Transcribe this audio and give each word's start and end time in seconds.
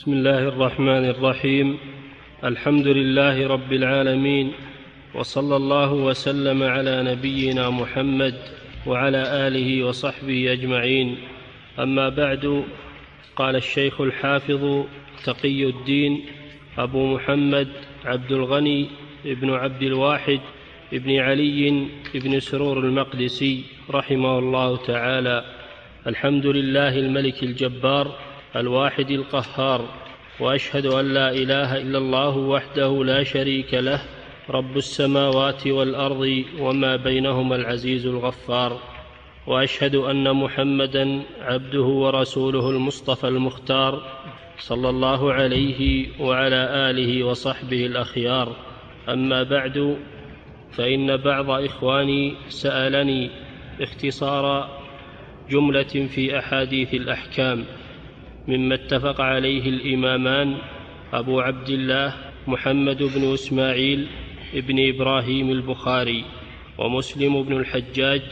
بسم 0.00 0.12
الله 0.12 0.48
الرحمن 0.48 1.04
الرحيم. 1.04 1.78
الحمد 2.44 2.86
لله 2.88 3.46
رب 3.46 3.72
العالمين 3.72 4.52
وصلى 5.14 5.56
الله 5.56 5.92
وسلم 5.92 6.62
على 6.62 7.02
نبينا 7.02 7.70
محمد 7.70 8.34
وعلى 8.86 9.22
آله 9.46 9.84
وصحبه 9.84 10.52
أجمعين. 10.52 11.16
أما 11.78 12.08
بعد 12.08 12.64
قال 13.36 13.56
الشيخ 13.56 14.00
الحافظ 14.00 14.84
تقي 15.24 15.64
الدين 15.64 16.24
أبو 16.78 17.14
محمد 17.14 17.68
عبد 18.04 18.32
الغني 18.32 18.86
بن 19.24 19.50
عبد 19.50 19.82
الواحد 19.82 20.40
بن 20.92 21.18
علي 21.18 21.86
بن 22.14 22.40
سرور 22.40 22.78
المقدسي 22.78 23.64
رحمه 23.90 24.38
الله 24.38 24.76
تعالى. 24.76 25.44
الحمد 26.06 26.46
لله 26.46 26.98
الملك 26.98 27.42
الجبار 27.42 28.29
الواحد 28.56 29.10
القهار 29.10 29.88
وأشهد 30.40 30.86
أن 30.86 31.14
لا 31.14 31.30
إله 31.30 31.76
إلا 31.76 31.98
الله 31.98 32.36
وحده 32.36 33.04
لا 33.04 33.22
شريك 33.22 33.74
له 33.74 34.02
رب 34.50 34.76
السماوات 34.76 35.66
والأرض 35.66 36.44
وما 36.58 36.96
بينهما 36.96 37.56
العزيز 37.56 38.06
الغفار. 38.06 38.80
وأشهد 39.46 39.94
أن 39.94 40.36
محمدا 40.36 41.22
عبده 41.40 41.82
ورسوله 41.82 42.70
المصطفى 42.70 43.28
المختار 43.28 44.02
صلى 44.58 44.88
الله 44.90 45.32
عليه 45.32 46.08
وعلى 46.20 46.90
آله 46.90 47.24
وصحبه 47.24 47.86
الأخيار. 47.86 48.56
أما 49.08 49.42
بعد 49.42 49.96
فإن 50.72 51.16
بعض 51.16 51.50
إخواني 51.50 52.34
سألني 52.48 53.30
اختصار 53.80 54.68
جملة 55.50 56.08
في 56.14 56.38
أحاديث 56.38 56.94
الأحكام. 56.94 57.64
مما 58.50 58.74
اتفق 58.74 59.20
عليه 59.20 59.68
الإمامان 59.68 60.58
أبو 61.12 61.40
عبد 61.40 61.68
الله 61.68 62.14
محمد 62.46 63.02
بن 63.02 63.32
إسماعيل 63.32 64.06
بن 64.54 64.88
إبراهيم 64.88 65.50
البخاري 65.50 66.24
ومسلم 66.78 67.42
بن 67.42 67.56
الحجاج 67.56 68.22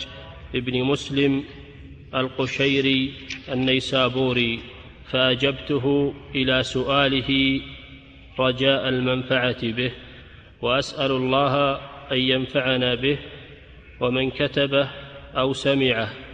بن 0.55 0.83
مسلم 0.83 1.45
القشيري 2.15 3.13
النيسابوري 3.53 4.61
فأجبته 5.11 6.15
إلى 6.35 6.63
سؤاله 6.63 7.61
رجاء 8.39 8.89
المنفعة 8.89 9.63
به 9.63 9.93
وأسأل 10.63 11.11
الله 11.11 11.75
أن 12.13 12.19
ينفعنا 12.19 12.95
به 12.95 13.19
ومن 14.01 14.31
كتبه 14.31 14.89
أو 15.37 15.53
سمعه. 15.53 16.28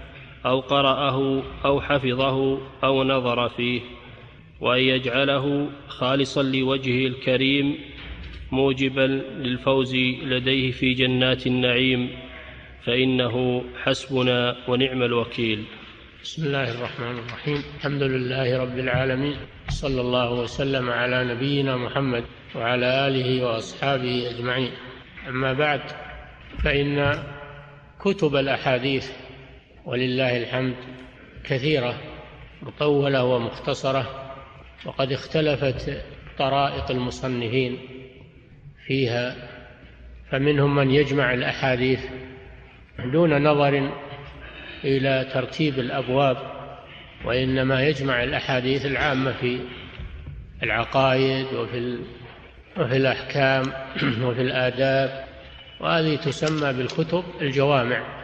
أو 0.47 0.61
قرأه 0.61 1.43
أو 1.65 1.81
حفظه 1.81 2.59
أو 2.85 3.05
نظر 3.05 3.49
فيه 3.49 3.81
وأن 4.61 4.81
يجعله 4.81 5.69
خالصا 5.89 6.43
لوجهه 6.43 7.07
الكريم 7.07 7.79
موجبا 8.53 9.23
للفوز 9.39 9.95
لديه 10.25 10.71
في 10.71 10.95
جنات 10.95 11.47
النعيم 11.47 12.11
فإنه 12.85 13.65
حسبنا 13.83 14.57
ونعم 14.69 15.03
الوكيل. 15.03 15.65
بسم 16.23 16.47
الله 16.47 16.71
الرحمن 16.71 17.19
الرحيم. 17.19 17.63
الحمد 17.77 18.03
لله 18.03 18.63
رب 18.63 18.79
العالمين 18.79 19.37
صلى 19.69 20.01
الله 20.01 20.33
وسلم 20.33 20.91
على 20.91 21.25
نبينا 21.25 21.77
محمد 21.77 22.25
وعلى 22.55 23.09
آله 23.09 23.45
وأصحابه 23.45 24.31
أجمعين. 24.31 24.71
أما 25.29 25.53
بعد 25.53 25.81
فإن 26.65 27.19
كتب 28.01 28.37
الأحاديث 28.37 29.24
ولله 29.87 30.37
الحمد 30.37 30.75
كثيرة 31.45 31.95
مطولة 32.63 33.25
ومختصرة 33.25 34.35
وقد 34.85 35.13
اختلفت 35.13 36.03
طرائق 36.39 36.91
المصنفين 36.91 37.79
فيها 38.87 39.37
فمنهم 40.31 40.75
من 40.75 40.91
يجمع 40.91 41.35
الأحاديث 41.35 42.01
دون 43.13 43.43
نظر 43.43 43.91
إلى 44.85 45.31
ترتيب 45.35 45.79
الأبواب 45.79 46.37
وإنما 47.25 47.83
يجمع 47.83 48.23
الأحاديث 48.23 48.87
العامة 48.87 49.33
في 49.33 49.61
العقائد 50.63 51.47
وفي 51.55 51.99
وفي 52.77 52.97
الأحكام 52.97 53.63
وفي 54.27 54.43
الآداب 54.43 55.25
وهذه 55.81 56.17
تسمى 56.17 56.73
بالكتب 56.73 57.25
الجوامع. 57.41 58.24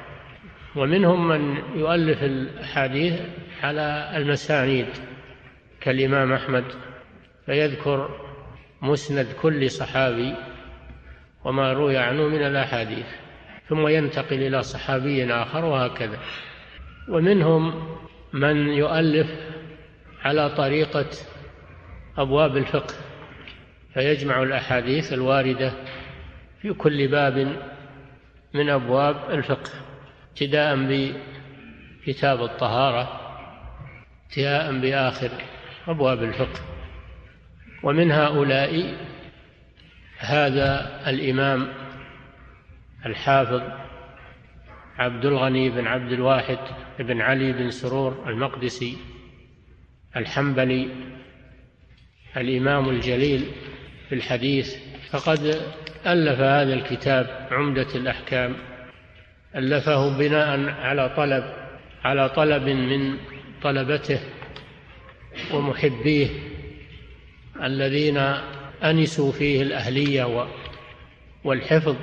ومنهم 0.77 1.29
من 1.29 1.57
يؤلف 1.75 2.23
الأحاديث 2.23 3.21
على 3.63 4.13
المسانيد 4.17 4.87
كالإمام 5.81 6.33
أحمد 6.33 6.65
فيذكر 7.47 8.21
مسند 8.83 9.27
كل 9.43 9.71
صحابي 9.71 10.35
وما 11.45 11.73
روي 11.73 11.97
عنه 11.97 12.29
من 12.29 12.47
الأحاديث 12.47 13.07
ثم 13.69 13.89
ينتقل 13.89 14.43
إلى 14.43 14.63
صحابي 14.63 15.33
آخر 15.33 15.65
وهكذا. 15.65 16.19
ومنهم 17.09 17.89
من 18.33 18.69
يؤلف 18.69 19.31
على 20.25 20.51
طريقة 20.51 21.07
أبواب 22.19 22.57
الفقه 22.57 22.95
فيجمع 23.95 24.43
الأحاديث 24.43 25.13
الواردة 25.13 25.73
في 26.63 26.73
كل 26.73 27.09
باب 27.09 27.57
من 28.55 28.71
أبواب 28.71 29.17
الفقه. 29.31 29.71
ابتداء 30.31 30.77
بكتاب 32.07 32.43
الطهارة 32.43 33.21
انتهاء 34.27 34.79
بآخر 34.81 35.31
أبواب 35.89 36.23
الفقه. 36.23 36.61
ومن 37.83 38.13
هؤلاء 38.13 38.95
هذا 40.19 41.01
الإمام 41.07 41.69
الحافظ 43.07 43.63
عبد 44.99 45.25
الغني 45.25 45.71
بن 45.71 45.87
عبد 45.87 46.13
الواحد 46.13 46.59
بن 46.99 47.21
علي 47.21 47.53
بن 47.53 47.71
سرور 47.71 48.29
المقدسي 48.29 48.97
الحنبلي 50.17 50.89
الإمام 52.37 52.89
الجليل 52.89 53.45
في 54.09 54.15
الحديث 54.15 54.77
فقد 55.11 55.41
ألف 56.07 56.41
هذا 56.41 56.75
الكتاب 56.75 57.49
عمدة 57.51 57.95
الأحكام 57.95 58.57
ألفه 59.57 60.19
بناء 60.19 60.69
على 60.69 61.09
طلب 61.17 61.45
على 62.05 62.29
طلب 62.29 62.63
من 62.63 63.17
طلبته 63.63 64.21
ومحبيه 65.53 66.29
الذين 67.63 68.17
أنسوا 68.85 69.33
فيه 69.33 69.63
الأهلية 69.63 70.49
والحفظ 71.45 71.97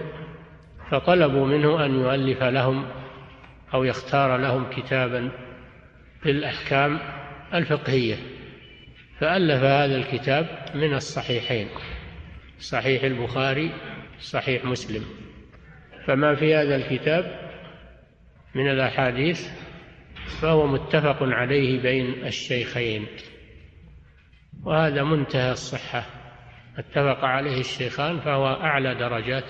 فطلبوا 0.91 1.46
منه 1.46 1.86
أن 1.86 2.02
يؤلف 2.02 2.44
لهم 2.44 2.86
أو 3.74 3.84
يختار 3.84 4.38
لهم 4.38 4.69
كتابا 4.69 5.31
في 6.24 6.31
الأحكام 6.31 7.00
الفقهية. 7.53 8.16
فألف 9.19 9.63
هذا 9.63 9.96
الكتاب 9.96 10.47
من 10.75 10.94
الصحيحين 10.94 11.68
صحيح 12.59 13.03
البخاري 13.03 13.72
صحيح 14.22 14.66
مسلم. 14.66 15.06
فما 16.07 16.35
في 16.35 16.56
هذا 16.56 16.75
الكتاب 16.75 17.50
من 18.56 18.69
الأحاديث 18.69 19.47
فهو 20.41 20.68
متفق 20.68 21.18
عليه 21.22 21.81
بين 21.81 22.25
الشيخين. 22.25 23.07
وهذا 24.63 25.03
منتهى 25.03 25.51
الصحة. 25.51 26.06
اتفق 26.78 27.25
عليه 27.25 27.59
الشيخان 27.59 28.19
فهو 28.19 28.47
أعلى 28.47 28.95
درجات 28.95 29.44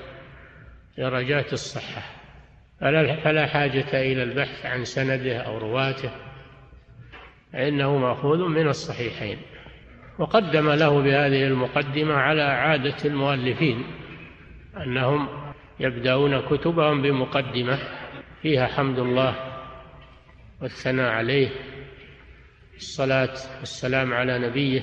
درجات 0.98 1.54
الصحة. 1.54 2.02
فلا 3.24 3.48
حاجة 3.48 4.02
إلى 4.12 4.24
البحث 4.24 4.66
عن 4.66 4.84
سنده 4.84 5.38
أو 5.38 5.58
رواته 5.58 6.12
فإنه 7.54 7.98
مأخوذ 7.98 8.48
من 8.48 8.68
الصحيحين. 8.68 9.38
وقدم 10.20 10.70
له 10.70 11.02
بهذه 11.02 11.48
المقدمة 11.48 12.14
على 12.14 12.42
عادة 12.42 12.96
المؤلفين 13.06 13.84
أنهم 14.78 15.47
يبدأون 15.80 16.42
كتبهم 16.42 17.02
بمقدمة 17.02 17.80
فيها 18.42 18.68
حمد 18.68 19.00
الله 19.00 19.36
والثناء 20.62 21.12
عليه 21.12 21.50
الصلاة 22.78 23.34
والسلام 23.60 24.14
على 24.14 24.40
نبيه 24.40 24.82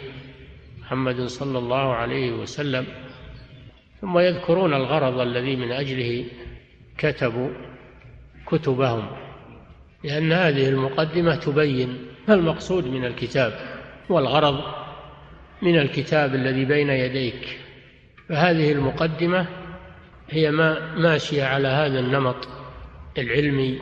محمد 0.80 1.26
صلى 1.26 1.58
الله 1.58 1.94
عليه 1.94 2.32
وسلم. 2.32 2.86
ثم 4.00 4.18
يذكرون 4.18 4.74
الغرض 4.74 5.20
الذي 5.20 5.56
من 5.56 5.72
أجله 5.72 6.24
كتبوا 6.98 7.50
كتبهم 8.46 9.06
لأن 10.04 10.32
هذه 10.32 10.68
المقدمة 10.68 11.36
تبين 11.36 11.98
ما 12.28 12.34
المقصود 12.34 12.86
من 12.86 13.04
الكتاب. 13.04 13.52
والغرض 14.08 14.60
من 15.62 15.78
الكتاب 15.78 16.34
الذي 16.34 16.64
بين 16.64 16.90
يديك. 16.90 17.58
فهذه 18.28 18.72
المقدمة 18.72 19.46
هي 20.30 20.50
ما 20.50 20.94
ماشية 20.94 21.44
على 21.44 21.68
هذا 21.68 22.00
النمط 22.00 22.48
العلمي 23.18 23.80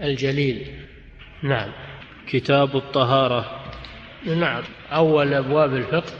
الجليل. 0.00 0.86
نعم. 1.42 1.72
كتاب 2.28 2.76
الطهارة. 2.76 3.64
نعم. 4.26 4.62
أول 4.92 5.34
أبواب 5.34 5.74
الفقه 5.74 6.12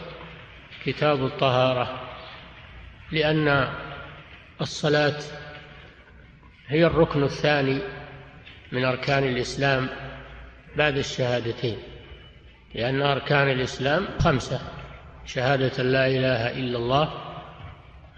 كتاب 0.84 1.24
الطهارة 1.24 2.00
لأن 3.12 3.68
الصلاة 4.60 5.18
هي 6.68 6.86
الركن 6.86 7.22
الثاني 7.22 7.78
من 8.72 8.84
أركان 8.84 9.24
الإسلام 9.24 9.88
بعد 10.76 10.96
الشهادتين 10.96 11.76
لأن 12.74 13.02
أركان 13.02 13.50
الإسلام 13.50 14.06
خمسة 14.18 14.60
شهادة 15.26 15.82
لا 15.82 16.06
إله 16.06 16.50
إلا 16.50 16.78
الله 16.78 17.31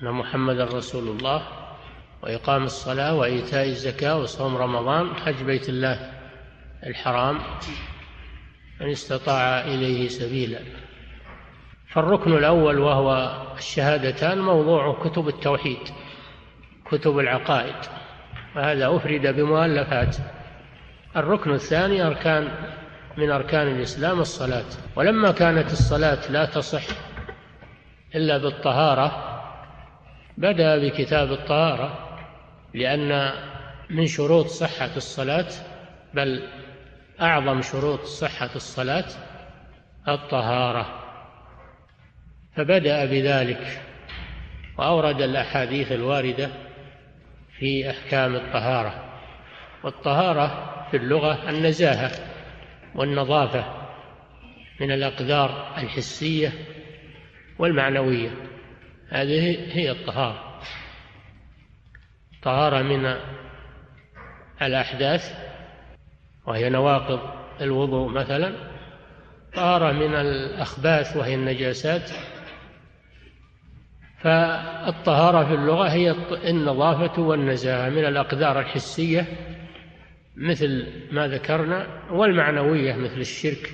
أن 0.05 0.11
محمد 0.11 0.61
رسول 0.61 1.09
الله 1.09 1.43
وإقام 2.23 2.65
الصلاة 2.65 3.15
وإيتاء 3.15 3.69
الزكاة 3.69 4.19
وصوم 4.19 4.57
رمضان 4.57 5.15
حج 5.17 5.43
بيت 5.43 5.69
الله 5.69 6.13
الحرام 6.87 7.39
من 8.81 8.91
استطاع 8.91 9.61
إليه 9.61 10.09
سبيلا. 10.09 10.59
فالركن 11.89 12.33
الأول 12.33 12.79
وهو 12.79 13.43
الشهادتان 13.59 14.39
موضوع 14.41 14.99
كتب 15.05 15.29
التوحيد 15.29 15.89
كتب 16.85 17.19
العقائد 17.19 17.77
وهذا 18.57 18.97
أفرد 18.97 19.27
بمؤلفات. 19.27 20.17
الركن 21.17 21.51
الثاني 21.51 22.07
أركان 22.07 22.49
من 23.17 23.31
أركان 23.31 23.69
الإسلام 23.69 24.21
الصلاة. 24.21 24.71
ولما 24.97 25.33
كانت 25.33 25.73
الصلاة 25.73 26.31
لا 26.31 26.45
تصح 26.45 26.85
إلا 28.15 28.39
بالطهارة 28.39 29.34
بدأ 30.37 30.79
بكتاب 30.79 31.33
الطهارة 31.33 32.19
لأن 32.75 33.33
من 33.91 34.07
شروط 34.07 34.47
صحة 34.47 34.91
الصلاة 34.97 35.47
بل 36.15 36.49
أعظم 37.21 37.63
شروط 37.63 38.01
صحة 38.01 38.51
الصلاة 38.57 39.05
الطهارة. 40.09 41.01
فبدأ 42.57 43.05
بذلك 43.05 43.81
وأورد 44.79 45.23
الأحاديث 45.23 45.93
الواردة 45.93 46.51
في 47.59 47.91
أحكام 47.91 48.35
الطهارة. 48.35 49.05
والطهارة 49.85 50.75
في 50.91 50.97
اللغة 50.97 51.51
النزاهة 51.51 52.11
والنظافة 52.95 53.65
من 54.81 54.93
الأقدار 54.93 55.75
الحسية 55.79 56.53
والمعنوية. 57.59 58.31
هذه 59.09 59.59
هي 59.77 59.91
الطهارة. 59.91 60.61
طهارة 62.43 62.83
من 62.83 63.17
الأحداث 64.63 65.35
وهي 66.47 66.69
نواقض 66.69 67.21
الوضوء 67.61 68.09
مثلا. 68.09 68.55
طهارة 69.55 69.93
من 69.93 70.15
الأخباث 70.15 71.17
وهي 71.17 71.35
النجاسات. 71.35 72.11
فالطهارة 74.21 75.45
في 75.45 75.55
اللغة 75.55 75.89
هي 75.89 76.11
النظافة 76.51 77.23
والنزاهة 77.23 77.91
من 77.91 78.05
الأقدار 78.05 78.61
الحسية 78.61 79.27
مثل 80.37 80.87
ما 81.11 81.29
ذكرنا 81.29 82.03
والمعنوية 82.11 82.95
مثل 82.95 83.21
الشرك 83.21 83.71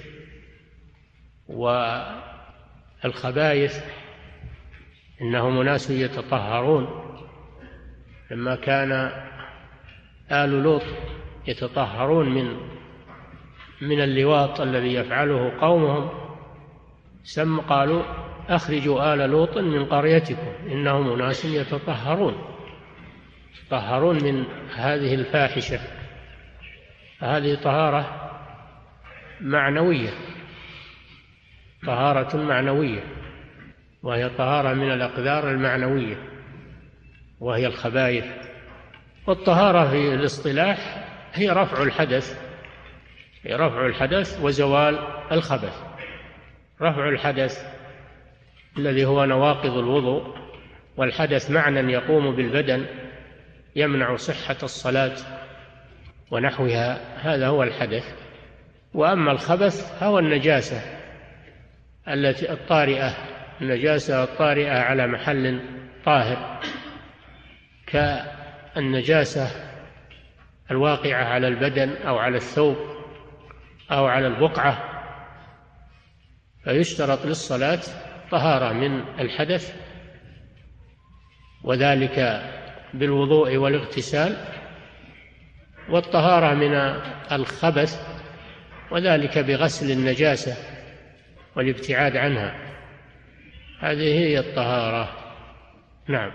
والخبائث 3.04 3.84
إنهم 5.22 5.60
أناس 5.60 5.90
يتطهرون. 5.90 6.88
لما 8.30 8.54
كان 8.54 8.92
آل 10.32 10.62
لوط 10.62 10.82
يتطهرون 11.46 12.28
من 12.28 12.56
من 13.80 14.00
اللواط 14.00 14.60
الذي 14.60 14.94
يفعله 14.94 15.60
قومهم 15.60 16.10
سم 17.22 17.60
قالوا 17.60 18.02
أخرجوا 18.48 19.14
آل 19.14 19.30
لوط 19.30 19.58
من 19.58 19.84
قريتكم 19.84 20.52
إنهم 20.66 21.12
أناس 21.12 21.44
يتطهرون. 21.44 22.34
يتطهرون 23.62 24.24
من 24.24 24.44
هذه 24.74 25.14
الفاحشة. 25.14 25.80
هذه 27.20 27.54
طهارة 27.54 28.30
معنوية 29.40 30.10
طهارة 31.86 32.36
معنوية. 32.36 33.19
وهي 34.02 34.28
طهارة 34.28 34.72
من 34.72 34.92
الأقدار 34.92 35.50
المعنوية 35.50 36.16
وهي 37.40 37.66
الخبائث. 37.66 38.24
والطهارة 39.26 39.90
في 39.90 40.14
الاصطلاح 40.14 41.04
هي 41.32 41.50
رفع 41.50 41.82
الحدث 41.82 42.40
هي 43.42 43.54
رفع 43.54 43.86
الحدث 43.86 44.40
وزوال 44.42 44.98
الخبث. 45.32 45.82
رفع 46.82 47.08
الحدث 47.08 47.66
الذي 48.78 49.04
هو 49.04 49.24
نواقض 49.24 49.78
الوضوء 49.78 50.36
والحدث 50.96 51.50
معنى 51.50 51.92
يقوم 51.92 52.36
بالبدن 52.36 52.86
يمنع 53.76 54.16
صحة 54.16 54.56
الصلاة 54.62 55.16
ونحوها. 56.30 57.00
هذا 57.16 57.46
هو 57.46 57.62
الحدث. 57.62 58.14
وأما 58.94 59.32
الخبث 59.32 59.98
فهو 60.00 60.18
النجاسة 60.18 60.82
التي 62.08 62.52
الطارئة 62.52 63.14
النجاسة 63.60 64.24
الطارئة 64.24 64.78
على 64.78 65.06
محل 65.06 65.60
طاهر 66.04 66.60
كالنجاسة 67.86 69.50
الواقعة 70.70 71.24
على 71.24 71.48
البدن 71.48 71.96
أو 72.06 72.18
على 72.18 72.36
الثوب 72.36 72.76
أو 73.90 74.06
على 74.06 74.26
البقعة 74.26 74.90
فيشترط 76.64 77.26
للصلاة 77.26 77.80
طهارة 78.30 78.72
من 78.72 79.20
الحدث 79.20 79.76
وذلك 81.64 82.42
بالوضوء 82.94 83.56
والاغتسال 83.56 84.36
والطهارة 85.88 86.54
من 86.54 86.74
الخبث 87.32 88.20
وذلك 88.90 89.38
بغسل 89.38 89.90
النجاسة 89.90 90.56
والابتعاد 91.56 92.16
عنها. 92.16 92.69
هذه 93.80 94.18
هي 94.18 94.38
الطهارة. 94.38 95.32
نعم. 96.08 96.32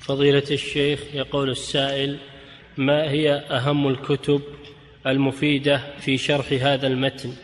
فضيلة 0.00 0.44
الشيخ 0.50 1.00
يقول 1.14 1.50
السائل 1.50 2.18
ما 2.76 3.10
هي 3.10 3.32
أهم 3.32 3.88
الكتب 3.88 4.42
المفيدة 5.06 5.82
في 6.00 6.18
شرح 6.18 6.46
هذا 6.52 6.86
المتن؟ 6.86 7.34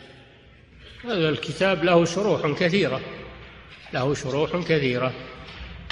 هذا 1.03 1.29
الكتاب 1.29 1.83
له 1.83 2.05
شروح 2.05 2.59
كثيرة 2.59 3.01
له 3.93 4.13
شروح 4.13 4.57
كثيرة. 4.57 5.13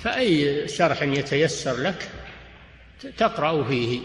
فأي 0.03 0.67
شرح 0.67 1.01
يتيسر 1.01 1.81
لك 1.81 2.09
تقرأ 3.17 3.63
فيه. 3.63 3.99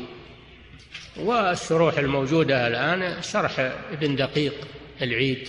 والشروح 1.17 1.99
الموجودة 1.99 2.67
الآن 2.67 3.23
شرح 3.23 3.61
ابن 3.93 4.17
دقيق 4.17 4.55
العيد 5.03 5.49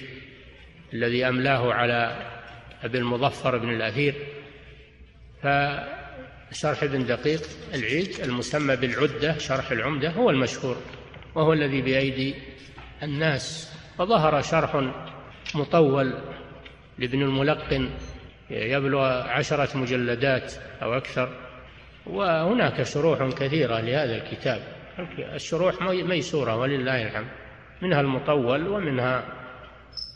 الذي 0.93 1.27
أملاه 1.27 1.73
على 1.73 2.33
أبي 2.83 2.97
المظفر 2.97 3.57
بن 3.57 3.69
الأثير 3.69 4.15
فشرح 5.41 6.83
ابن 6.83 7.05
دقيق 7.05 7.41
العيد 7.73 8.19
المسمى 8.23 8.75
بالعدة 8.75 9.37
شرح 9.37 9.71
العمدة 9.71 10.09
هو 10.09 10.29
المشهور 10.29 10.75
وهو 11.35 11.53
الذي 11.53 11.81
بأيدي 11.81 12.35
الناس. 13.03 13.73
وظهر 13.99 14.41
شرح 14.41 14.91
مطول 15.55 16.13
لابن 16.97 17.21
الملقن 17.21 17.89
يبلغ 18.49 19.01
عشرة 19.27 19.77
مجلدات 19.77 20.53
أو 20.81 20.97
أكثر 20.97 21.29
وهناك 22.05 22.83
شروح 22.83 23.29
كثيرة 23.29 23.79
لهذا 23.79 24.15
الكتاب. 24.17 24.61
الشروح 25.19 25.81
ميسورة 25.81 26.55
ولله 26.55 27.07
الحمد 27.07 27.27
منها 27.81 28.01
المطول 28.01 28.67
ومنها 28.67 29.23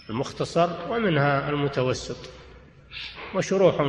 المختصر 0.10 0.70
ومنها 0.92 1.50
المتوسط. 1.50 2.37
وشروح 3.36 3.82